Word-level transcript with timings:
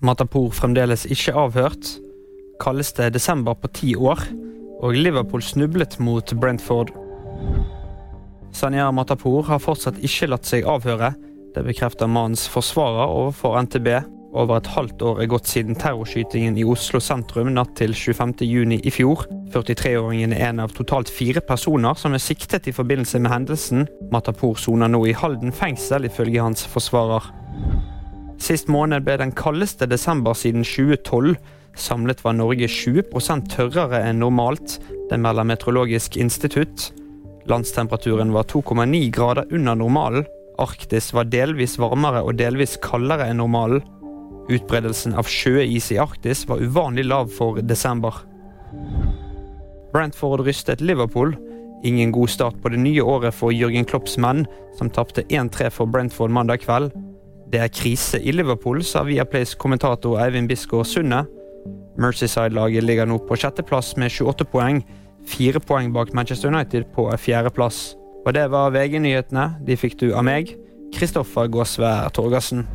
Matapour 0.00 0.54
fremdeles 0.56 1.04
ikke 1.12 1.34
avhørt. 1.36 1.98
kalles 2.60 2.92
det 2.92 3.14
desember 3.14 3.54
på 3.54 3.68
ti 3.68 3.94
år. 3.94 4.20
Og 4.80 4.94
Liverpool 4.94 5.42
snublet 5.42 5.98
mot 6.00 6.32
Brentford. 6.40 6.88
Sanyar 8.52 8.90
Matapour 8.92 9.42
har 9.42 9.60
fortsatt 9.60 10.00
ikke 10.00 10.26
latt 10.26 10.48
seg 10.48 10.64
avhøre. 10.64 11.12
Det 11.54 11.64
bekrefter 11.66 12.08
mannens 12.08 12.46
forsvarer 12.48 13.12
overfor 13.12 13.60
NTB. 13.60 13.88
Over 14.32 14.56
et 14.56 14.70
halvt 14.72 15.02
år 15.02 15.20
er 15.20 15.28
gått 15.28 15.50
siden 15.50 15.76
terrorskytingen 15.76 16.56
i 16.56 16.64
Oslo 16.64 17.00
sentrum 17.00 17.52
natt 17.52 17.74
til 17.76 17.92
25.6 17.92 18.80
i 18.80 18.92
fjor. 18.94 19.26
43-åringen 19.52 20.32
er 20.32 20.46
en 20.48 20.62
av 20.64 20.72
totalt 20.72 21.10
fire 21.12 21.42
personer 21.44 21.98
som 21.98 22.14
er 22.14 22.24
siktet 22.24 22.70
i 22.70 22.72
forbindelse 22.76 23.20
med 23.20 23.34
hendelsen. 23.34 23.84
Matapour 24.12 24.56
soner 24.56 24.88
nå 24.88 25.04
i 25.10 25.16
Halden 25.16 25.52
fengsel, 25.52 26.08
ifølge 26.08 26.40
hans 26.40 26.64
forsvarer. 26.64 27.32
Sist 28.40 28.70
måned 28.72 29.04
ble 29.04 29.18
den 29.20 29.34
kaldeste 29.36 29.86
desember 29.90 30.34
siden 30.34 30.64
2012. 30.64 31.36
Samlet 31.76 32.22
var 32.24 32.34
Norge 32.34 32.68
20 32.68 33.12
tørrere 33.52 34.00
enn 34.08 34.22
normalt. 34.22 34.78
Det 35.10 35.18
melder 35.20 35.44
Meteorologisk 35.44 36.16
institutt. 36.16 36.90
Landstemperaturen 37.50 38.32
var 38.32 38.48
2,9 38.48 39.10
grader 39.12 39.44
under 39.52 39.74
normalen. 39.74 40.24
Arktis 40.58 41.12
var 41.12 41.28
delvis 41.28 41.78
varmere 41.80 42.22
og 42.24 42.38
delvis 42.40 42.78
kaldere 42.82 43.28
enn 43.28 43.40
normalen. 43.40 43.84
Utbredelsen 44.50 45.14
av 45.14 45.28
sjøis 45.30 45.92
i 45.92 46.00
Arktis 46.00 46.46
var 46.48 46.64
uvanlig 46.64 47.06
lav 47.06 47.28
for 47.36 47.60
desember. 47.60 48.24
Brentford 49.92 50.46
rystet 50.46 50.80
Liverpool. 50.80 51.36
Ingen 51.84 52.12
god 52.12 52.28
start 52.28 52.58
på 52.62 52.72
det 52.72 52.80
nye 52.80 53.04
året 53.04 53.34
for 53.34 53.52
Jørgen 53.52 53.86
Klopps 53.88 54.18
menn, 54.20 54.44
som 54.76 54.90
tapte 54.90 55.24
1-3 55.28 55.70
for 55.72 55.88
Brentford 55.88 56.32
mandag 56.32 56.64
kveld. 56.64 56.90
Det 57.50 57.58
er 57.58 57.70
krise 57.74 58.20
i 58.22 58.30
Liverpool, 58.30 58.78
sa 58.86 59.02
Viaplays 59.02 59.56
kommentator 59.58 60.20
Eivind 60.22 60.48
Bisgaard 60.48 60.86
Sunde. 60.86 61.24
Mercyside-laget 61.98 62.86
ligger 62.86 63.08
nå 63.10 63.18
på 63.26 63.38
sjetteplass 63.42 63.96
med 63.98 64.12
28 64.14 64.46
poeng, 64.52 64.78
fire 65.26 65.58
poeng 65.58 65.90
bak 65.92 66.14
Manchester 66.14 66.52
United 66.54 66.86
på 66.94 67.08
fjerdeplass. 67.18 67.96
Og 68.22 68.34
det 68.36 68.46
var 68.52 68.70
VG-nyhetene. 68.70 69.48
De 69.66 69.76
fikk 69.76 69.98
du 69.98 70.12
av 70.12 70.28
meg, 70.30 70.54
Kristoffer 70.94 71.50
Gåsvær 71.50 72.12
Torgersen. 72.14 72.68